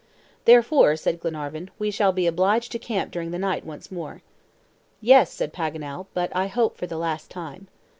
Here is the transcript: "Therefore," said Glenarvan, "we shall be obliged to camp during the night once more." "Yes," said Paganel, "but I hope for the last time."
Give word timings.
"Therefore," 0.45 0.95
said 0.95 1.19
Glenarvan, 1.19 1.69
"we 1.77 1.91
shall 1.91 2.11
be 2.11 2.25
obliged 2.25 2.71
to 2.71 2.79
camp 2.79 3.11
during 3.11 3.29
the 3.29 3.37
night 3.37 3.63
once 3.63 3.91
more." 3.91 4.23
"Yes," 4.99 5.31
said 5.31 5.53
Paganel, 5.53 6.07
"but 6.15 6.35
I 6.35 6.47
hope 6.47 6.75
for 6.75 6.87
the 6.87 6.97
last 6.97 7.29
time." 7.29 7.67